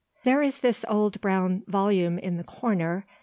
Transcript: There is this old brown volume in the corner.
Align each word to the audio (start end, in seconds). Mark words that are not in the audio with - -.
There 0.23 0.41
is 0.41 0.57
this 0.61 0.83
old 0.89 1.21
brown 1.21 1.61
volume 1.67 2.17
in 2.17 2.37
the 2.37 2.43
corner. 2.43 3.05